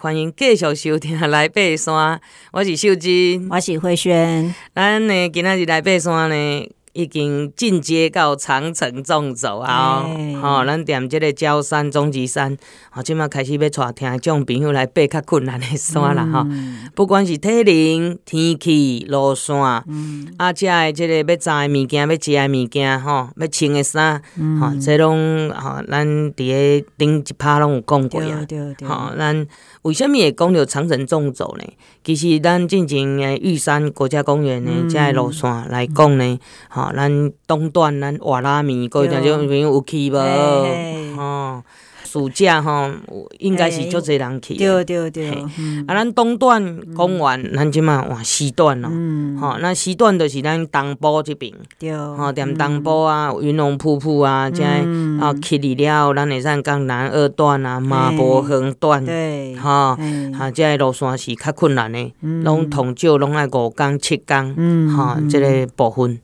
[0.00, 2.20] 欢迎继续收听来爬山，
[2.52, 4.54] 我是秀芝，我是慧萱。
[4.72, 6.77] 咱呢今仔日来爬山呢。
[6.98, 10.04] 已经进阶到长城纵走啊！
[10.42, 12.58] 吼，咱踮即个焦山、终极山，
[12.90, 16.26] 吼，即马开始要带听众朋友来爬较困难的山啦！
[16.26, 19.54] 吼、嗯，不管是体能、天气、路线，
[19.86, 24.20] 嗯，啊，遮的即个要载的物件、要食的物件，吼，要穿的衫，
[24.60, 26.04] 吼、嗯，这拢吼，咱
[26.34, 28.44] 伫个顶一趴拢有讲过啊！
[28.84, 29.46] 吼，咱
[29.82, 31.64] 为什物会讲到长城纵走呢？
[32.02, 36.96] 其实咱进前的玉山国家公园呢，遮的路线来讲呢，吼、嗯。
[36.96, 41.16] 咱东段，咱瓦拉米，各位听众朋友有去无？
[41.16, 41.62] 吼，
[42.04, 42.90] 暑假吼，
[43.38, 44.54] 应该是足侪人去。
[44.54, 45.28] 对对对。
[45.86, 48.88] 啊，咱东段公园，咱即马往西段咯。
[49.38, 51.52] 吼，那西段就是咱东部即边。
[51.78, 51.94] 对。
[51.94, 54.64] 吼，踮东部啊，云龙瀑布啊，遮
[55.20, 59.04] 啊，去哩了，咱会使讲南二段啊，马博横段。
[59.04, 59.54] 对。
[59.56, 59.70] 吼，
[60.38, 62.10] 啊，遮个路线是较困难的，
[62.42, 64.54] 拢通少拢爱五工七工。
[64.56, 64.88] 嗯。
[64.88, 66.20] 吼，这个部分。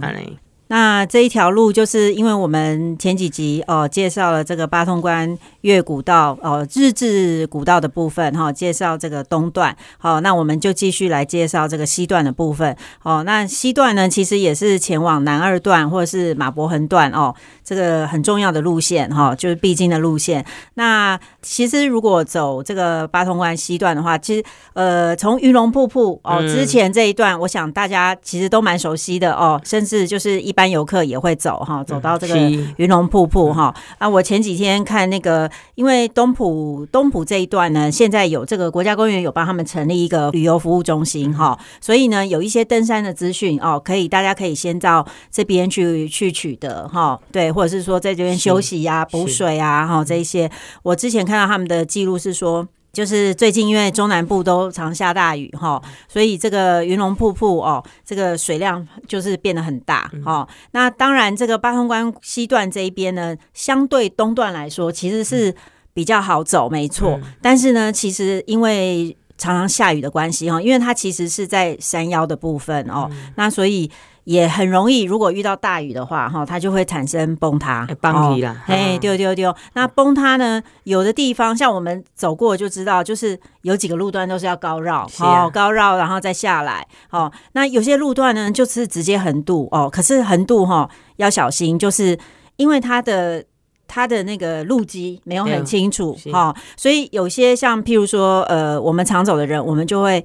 [0.00, 12.74] 对，那这一条路就是因为我们前几集哦介绍了这个八通关越古道哦日治古道的部分哈，介绍这个东段，好，那我们就继续来介绍这个西段的部分。
[13.02, 17.34] 哦，那西段呢，其实也是前往南二段或者是马博横段哦。
[17.62, 20.44] 这个很重要的路线哈，就是必经的路线。
[20.74, 32.34] 那其实如果走这个八通关西段的话，其实呃，从云龙瀑布哦之前这一段，我想大家其实都蛮熟悉的哦，甚至就是一般游客也会走哈，走到这个
[32.76, 33.74] 云龙瀑布哈。
[33.98, 47.50] 啊，我前几天看那个，因为东浦东浦这一段呢，现在有这个国家公园有帮他们成立一个旅游服务中心哈，所以呢，有一些登山的资讯哦，可以大家可以先到这边去去取得哈，对。
[47.50, 50.50] 或者是说在这边休息呀、啊、补水啊，哈，这一些，
[50.82, 60.48] 我之前看到他们的记录是说，就是最近因为中南部都常下大雨哈，所以这个云龙瀑布哦，这个水量就是变得很大哈。
[60.70, 65.54] 那当然，这个八通关西段这一边呢，相对东段来说，其实是
[65.92, 67.20] 比较好走，没错。
[67.42, 73.90] 但是呢，其实因为常常下雨的关系哈，因为它其实是在山腰的部分哦，那所以。
[74.24, 77.86] 也很容易，如果遇到大雨的话，哈，它就会产生崩塌。
[78.00, 79.54] 崩塌了，嘿，丢丢丢。
[79.74, 80.62] 那崩塌呢？
[80.84, 87.30] 有的地方像我们走过就知道，就是有几个路段都是要高绕，哦，高绕然后再下来，哦。
[87.52, 89.90] 那有些路段呢，就是直接横渡，哦。
[89.90, 92.18] 可是横渡哈要小心，就是
[92.56, 93.44] 因为它的
[93.86, 100.24] 它的那个路基没有很清楚，哈，所以有些像譬如说，呃，我们常走的人，我们就会。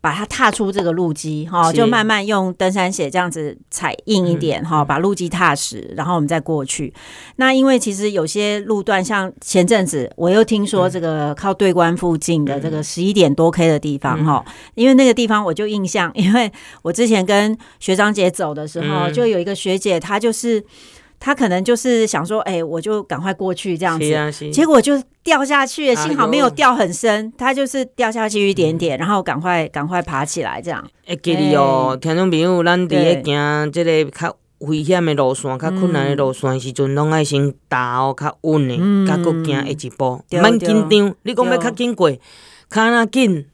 [0.00, 6.92] 把它踏出这个路基，哈，就慢慢用登山鞋这样子踩硬一点，哈、嗯，把路基踏实，然后我们再过去。
[7.36, 16.50] 那因为其实有些路段，像前阵子我又听说这个靠对关附近的这个十一点多 K 的地方，哈、嗯，因为那个地方我就印象，因为
[16.82, 20.64] 我之前跟学长姐走的时候，就有一个学姐，她就是。
[21.20, 30.88] 他可能就是想说，哎、欸，我就赶快过去这样子，啊、结果就掉下去了，幸好没有掉很深，他就是掉下去一点点，嗯、然后赶快赶快爬起来这样。
[31.06, 41.14] 会记得哦，听众朋友，咱伫咧行这个较危险的路线、较困难的路线时阵，拢爱先踏哦较稳的，甲搁行一一步，蛮紧张。
[41.22, 43.44] 你讲要较紧过，较那紧，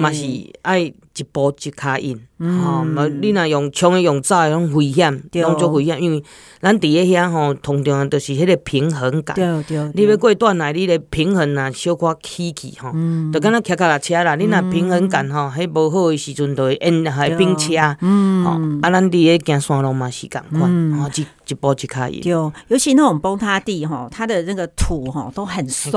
[0.00, 0.24] 嘛是
[0.62, 0.92] 爱。
[1.18, 2.84] 一步一卡印，吼，
[3.20, 6.22] 你若用冲的用走的，拢危险，拢足危险，因为
[6.60, 9.34] 咱伫个遐吼，通常都是迄个平衡感。
[9.34, 12.92] 对对，你要过断来，你的平衡啊，小可起去吼，
[13.32, 17.74] 就敢若骑脚踏车啦，你若平衡感吼，迄无好的时阵，就会淹还冰车。
[18.00, 18.52] 嗯，吼，
[18.82, 22.20] 啊，咱伫个行山路嘛是共款，吼，一一步一卡印。
[22.20, 25.92] 对，尤其那种崩塌地吼，它的那个土吼都很松，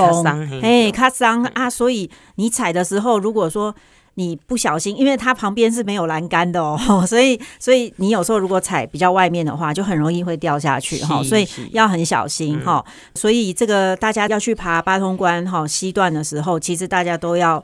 [0.62, 3.74] 哎，较松啊，所以你踩的时候，如果说。
[4.14, 12.84] 你不小心，因为它旁边是没有栏杆的哦， 所以所以你有时候如果踩比较外面的话，就很容易会掉下去哈，所以要很小心哈。
[13.14, 17.62] 所以这个大家要去爬八通关哈西段的时候，其实大家都要。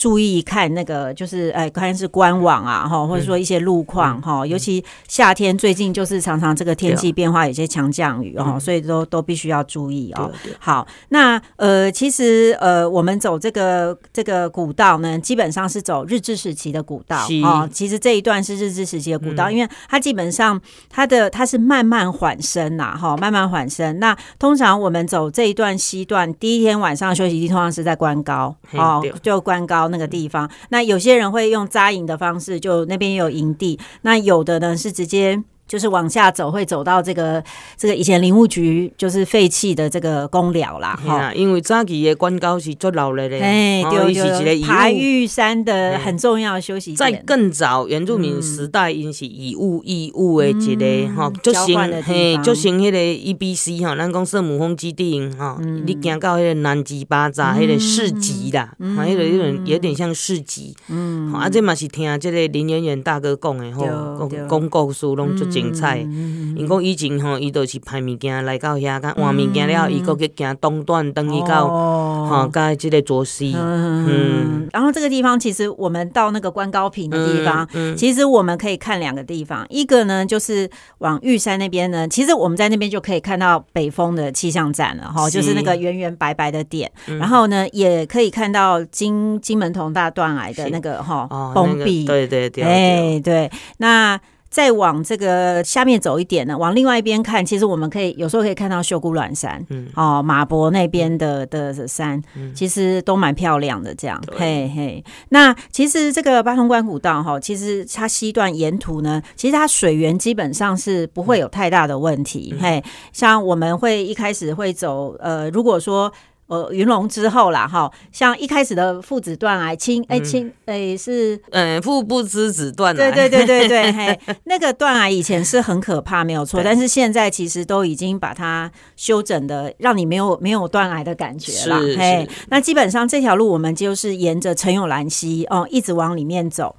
[0.00, 10.32] 注意看那个，就是哎，看是官网啊，哈，或者说一些路况哈，尤其夏天最近就是常常这个天气变化，有些强降雨哦，所以都都必须要注意哦。
[10.58, 17.68] 好，那呃，其实呃，我们走这个这个古道呢，基本上是走日治时期的古道哦。
[17.70, 20.58] 其实这一段是日治时期的古道，因为它基本上
[20.88, 23.98] 它的它是慢慢缓升呐，哈，慢慢缓升。
[23.98, 29.89] 那通常我们走这一段西段，第一天晚上休息地通常是在关高哦，就关高。
[29.90, 33.78] 那个地方，那有些人会用扎营的方式，就那边有营地。
[34.02, 37.40] 那有的呢是直接就是往下走，会走到这个
[37.76, 41.32] 这个以前林务局就是废弃的这个公寮啦，哈。
[41.32, 44.60] 因为早期的官高是做老了的，哎，对对。
[44.62, 46.92] 爬玉山的很重要的休息。
[46.96, 55.56] 在更早原住民时代，因是以物易物的一个哈，就像嘿，就像迄个 E B C 哈，咱讲圣母峰基地哈，
[55.86, 63.86] 你行到迄个南极巴扎迄个市集啦，哈，迄个有点有点像市集，嗯，啊，这嘛是听这个林远远大哥讲的吼，
[64.18, 65.59] 讲讲故事拢就。
[65.60, 73.54] 精彩，因讲以前吼，伊都是派物件来到遐，甲换物件了，伊搁去行东段，等于到吼，甲即个卓西。
[73.54, 80.68] 嗯，然后这个地方其实我们到那个观高坪的地方，其实我们可以看两个地方，一个呢就是
[80.98, 94.18] 往玉山那边呢，其实我们在那边就可以看到北风的气象站了哈，就是那个圆圆白白的点，然后呢也可以看到金金门同大断崖的那个哈崩壁，对对对，哎对，那。
[94.50, 105.04] 再往这个下面走一点呢，往另外一边看，其实我们可以有时候可以看到秀姑峦山，嗯，哦，马博那边的的山，嗯，其实都蛮漂亮的，这样，嘿嘿。
[105.28, 116.12] 那其实这个八通关古道哈，其实它西段沿途呢，其实它水源基本上是不会有太大的问题，嗯，嘿，像我们会一开始会走，呃，如果说。
[116.50, 136.74] 呃，云龙之后啦，哈，像一开始的父子断癌，亲，哎，亲，哎，是，嗯，父不之子断癌，对对对对对，嘿， 那个断癌以前是很可怕，没有错，但是现在其实都已经把它修整的，让你没有没有断崖的感觉了，嘿，那基本上这条路我们就是沿着陈友兰溪哦，一直往里面走。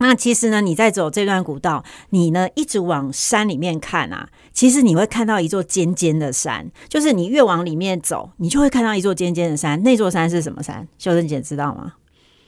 [0.00, 9.82] 嗯那其实呢，你在走这段古道，你呢一直往山里面看啊，其实你会看到一座尖尖的山，就是你越往里面走，你就会看到一座尖尖的山。
[9.82, 10.88] 那座山是什么山？
[10.98, 11.92] 秀珍姐知道吗？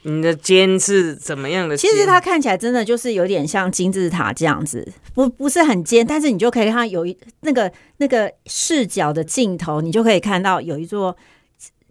[0.01, 1.77] 你的尖是怎么样的？
[1.77, 11.15] 其实它看起来真的就是有点像金字塔这样子，不不是很尖，但是你就可以看到有一那个那个视角的镜头，你就可以看到有一座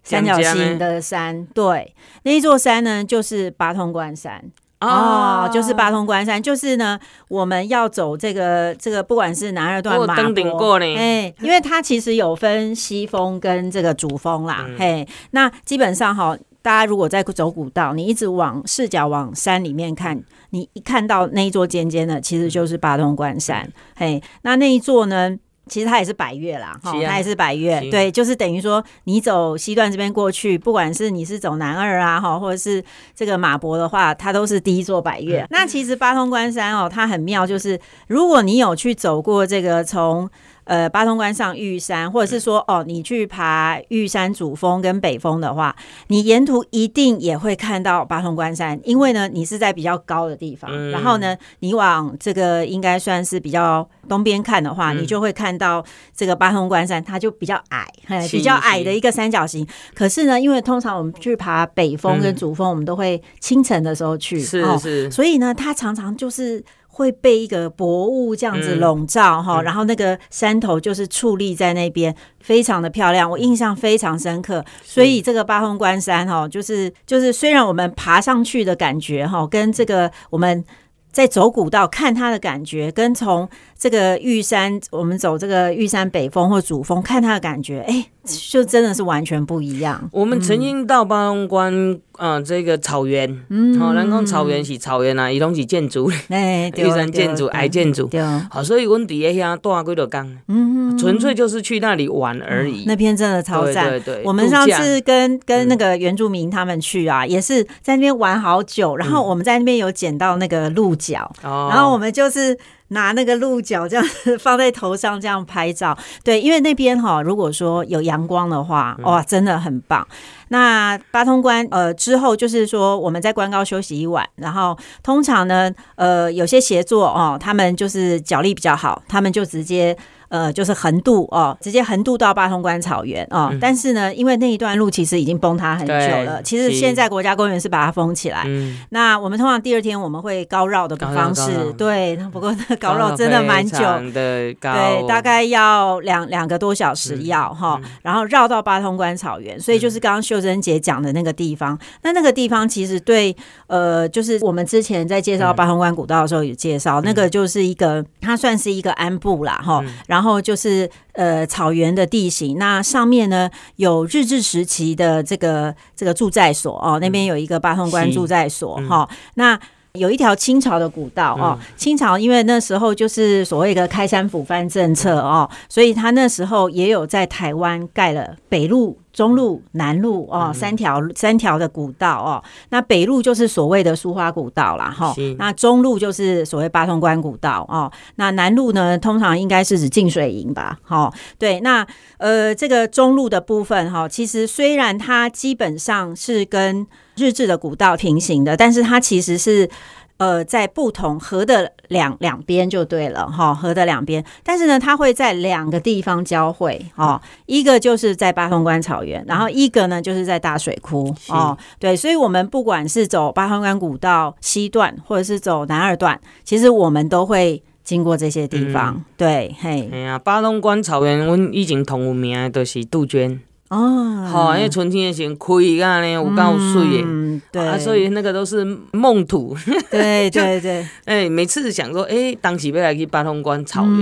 [0.03, 1.47] 三角形的山。
[1.55, 1.95] 对，
[2.25, 4.51] 那一座山呢，就是八通关山。
[4.89, 6.99] 哦，就是八通关山，就是呢，
[7.29, 25.37] 我们要走这个这个，不管是哪二段马博，哎，因为它其实有分西峰跟这个主峰啦，嗯、嘿，那基本上哈，大家如果在走古道，你一直往视角往山里面看，你一看到那一座尖尖的，其实就是八通关山，嗯、嘿，那那一座呢？
[25.69, 32.83] 其实它也是百越啦，哈，它也是百越，对，就是等于说你走西段这边过去，不管是你是走南二啊，哈，或者是
[33.15, 35.47] 这个马博的话，它都是第一座百越。
[35.51, 40.29] 那其实八通关山哦，它很妙，就是如果你有去走过这个从。
[40.65, 45.75] 呃，八通关上玉山，或者是说哦，你去爬玉山主峰跟北峰的话，
[46.07, 55.85] 你沿途一定也会看到八通关山，因为呢，你是在比较高的地方，嗯、然后呢，你往这个应该算是比较东边看的话，嗯、你就会看到
[56.17, 57.87] 这个八通关山，它就比较矮，
[58.31, 59.67] 比较矮的一个三角形。
[59.95, 66.65] 可是呢，因为通常我们去爬北峰跟主峰，嗯、我们都会清晨的时候去，是是、哦，所以呢，它常常就是。
[66.95, 74.63] 会被一个薄雾这样子笼罩哈，嗯、然后那个山头就是矗立在那边，非常的漂亮，我印象非常深刻。
[74.85, 80.63] 所以这个八峰关山哈，就是就是虽然我们爬上去的感觉哈，跟这个我们
[81.11, 83.49] 在走古道看它的感觉，跟从
[83.79, 88.07] 这个玉山我们走这个玉山北峰或主峰看它的感觉，哎。
[88.25, 90.09] 就真的是完全不一样。
[90.13, 102.85] 我们曾经到八通关，嗯，这个草原，嗯，好，人讲草原是草原啊，伊拢是建筑， 哎， 玉山建筑，矮建筑，对，好，所以阮伫咧遐住几多天，嗯，纯粹就是去那里玩而已。
[102.87, 104.23] 那边真的超赞，对对。
[104.25, 112.57] 我们上次跟跟那个原住民他们去啊，也是在那边玩好久，然后我们在那边有捡到那个鹿角，然后我们就是。
[112.93, 120.07] 拿那个鹿角这样子放在头上，这样拍照， 对，因为那边哈，如果说有阳光的话，哇，真的很棒。
[120.49, 129.97] 那八通关呃之后，就是说我们在关高休息一晚，然后通常呢，呃，有些协作哦，他们就是脚力比较好，他们就直接。
[130.33, 133.51] 呃，就是横渡哦，直接横渡到八通关草原哦。
[133.53, 138.45] 嗯、但是呢，因为那一段路其实已经崩塌很久了，其实现在国家公园是把它封起来。
[138.47, 142.17] 嗯、那我们通常第二天我们会高绕的方式，对。
[142.33, 149.61] 不过那 高绕真的蛮久的，对，大概要两两个多小时要哈，嗯、然后绕到八通关草原。
[149.61, 153.37] 所以就是刚刚秀珍姐讲的那个地方，那、嗯、那个地方其实对
[153.67, 160.22] 呃，就是我们之前在介绍八通关古道的时候有介绍，嗯、那个就是一个它算是一个安部啦哈，嗯、然后。
[160.23, 168.89] 然后就是呃草原的地形，那上面呢有日治时期的这个这个住宅所哦，那边有一个八通关住宅所哈、嗯。
[168.89, 169.09] 哦。
[169.35, 169.61] 那
[169.99, 182.43] 有一条清朝的古道哦，嗯、清朝因为那时候就是所谓的开山抚番政策哦，所以他那时候也有在台湾盖了北路、中路、南路哦，三条三条的古道哦。
[182.71, 184.91] 那北路就是所谓的苏花古道啦。
[184.91, 185.15] 哈。
[185.37, 187.93] 那中路就是所谓八通关古道哦。
[188.17, 190.79] 那南路呢，通常应该是指净水营吧？
[190.83, 191.61] 哈，对。
[191.61, 196.87] 那呃，这个中路的部分哈，其实虽然它基本上是跟
[197.23, 199.71] 日治的古道平行的，但是它其实是
[200.17, 223.41] 呃在不同河的两两边就对了哈，河的两边，但是呢，它会在两个地方交汇哦，一个就是在八通关草原，然后一个呢就是在大水库哦，对，所以我们不管是走八通关古道西段，或者是走南二段，其实我们都会经过这些地方，嗯、对，嘿，哎呀，八通关草原，我以前同有名的都是杜鹃。
[223.73, 227.67] 哦，好，因为春天的时候开啊，呢有够水的，嗯，对。
[227.67, 228.63] 啊，所以那个都是
[228.93, 229.57] 梦土，
[229.91, 233.93] 对 对对，哎，每次想说，哎，当时要来去八通关草原，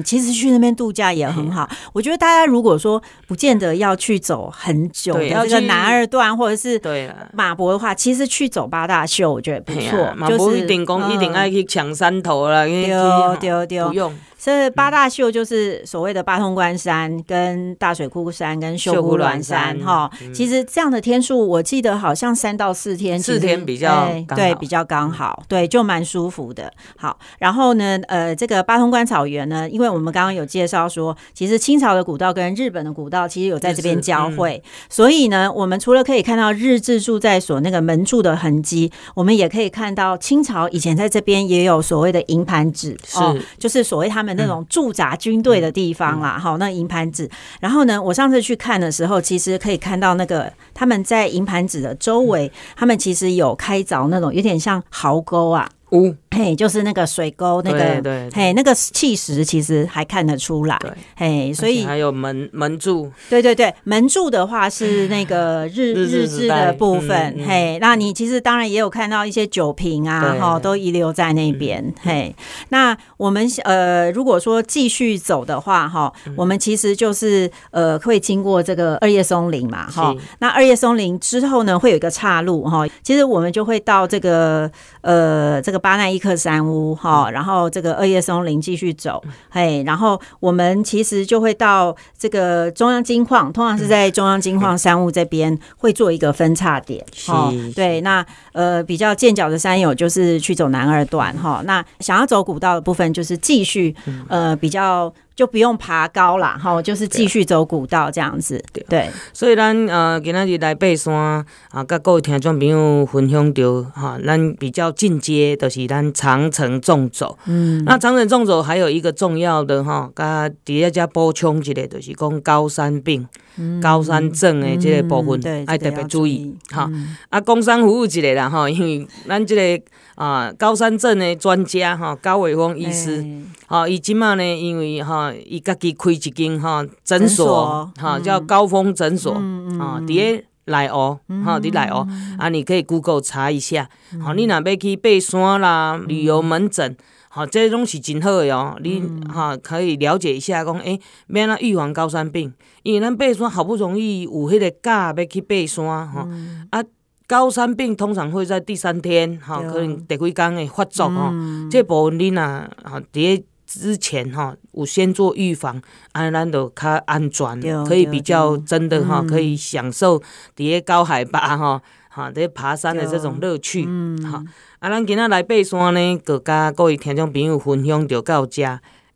[0.00, 1.70] 嗯，其实去那边度假也很好。
[1.92, 14.12] 我觉得大家如果说不见得要去走很久的这个南二段或者是对马博的话，其实去走八大秀我觉得不错，马博一定讲一定爱去抢山头了，因为丢丢丢不用。
[14.40, 20.10] 所以八大秀就是所谓的八通关山、跟大水库山、跟秀姑峦山哈。
[20.32, 26.72] 其实这样的天数，我记得好像三到四天，四天比较对比较刚好，对就蛮舒服的。
[26.96, 43.18] 好，然后呢，呃，这个八通关草原呢，因为我们刚刚有介绍说，其实清朝的古道跟日本的古道其实有在这边交汇，所以呢，我们除了可以看到日治住在所那个门柱的痕迹，我们也可以看到清朝以前在这边也有所谓的银盘子，是
[43.58, 44.29] 就是所谓他们。
[44.34, 47.30] 那种驻扎军队的地方啦，好，那营盘子。
[47.60, 55.68] 然后呢，我上次去看的时候，其实可以看到那个他们在营盘子的周围，他们其实有开凿那种有点像壕沟啊。
[55.90, 72.32] 哦， 嘿，就是那个水沟，那个对对，嘿，那个气石其实还看得出来，对，嘿，所以还有门门柱，对对对，门柱的话是那个日日志的部分，嘿，那你其实当然也有看到一些酒瓶啊，哈，都遗留在那边，嘿，
[72.68, 84.70] 那我们呃，如果说继续走的话，哈，我们其实就是呃，会经过这个二叶松林嘛，哈，那二叶松林之后呢，会有一个岔路，哈，其实我们就会到这个
[85.00, 85.80] 呃，这个。
[85.80, 103.96] 巴奈伊克山屋哈，然后这个二叶松林继续走，嘿，然后我们其实就会到这个中央金矿，通常是在中央金矿山屋这边会做一个分叉点，哦，对，那呃比较健脚的山友就是去走南二段哈，那想要走古道的部分就是继续
[104.28, 105.12] 呃比较。
[105.34, 108.62] 就不用爬高了，哈，就是继续走古道这样子。
[108.72, 117.38] 对，对所以咱呃今仔日来爬山啊，甲各位听众朋友分享到哈，咱比较进阶就是咱长城纵走。
[117.46, 126.86] 嗯，那长城纵走还有一个重要的哈，甲第一家补充一个，就是讲高山病、嗯、高山症的这个部分，爱、嗯、特别注意哈。
[126.92, 129.84] 嗯、啊，工商服务一个啦哈，因为咱这个
[130.16, 133.16] 啊高山症的专家哈，高伟峰医师。
[133.16, 139.32] 欸好，伊即马呢，因为哈，伊家己开一间哈诊所，哈叫高峰诊所，
[139.78, 142.06] 啊，伫咧内湖，哈伫内湖，
[142.38, 143.88] 啊，你可以 Google 查一下，
[144.22, 146.96] 好，你若要去爬山啦，旅游门诊，
[147.28, 156.28] 好，这拢是真好的哦，你哈可以了解一下，讲诶，免那预防高山病，因为咱爬山好不容易有迄个假要去爬山，哈，
[156.70, 156.84] 啊，
[157.26, 161.32] 高山病通常会在第三天，哈，可能第几工会发作哦，
[161.70, 163.44] 这部分你若哈伫个。
[163.72, 170.20] 之前哈，我先做预防，安咱就较安全，可以比较真的哈，可以享受
[170.56, 173.84] 底下高海拔哈，哈，这爬山的这种乐趣。
[174.24, 174.42] 哈，
[174.80, 178.64] 啊，咱今仔来爬山呢，就甲各位听众朋友分享就到这。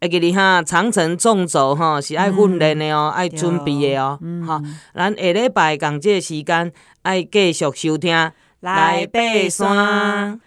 [0.01, 4.21] 会记得哈，长城纵走哈是爱训练的哦，爱准备的哦。
[4.47, 4.63] 好，
[4.95, 8.31] 咱下礼拜共这个时间爱继续收听
[8.61, 10.41] 来爬山。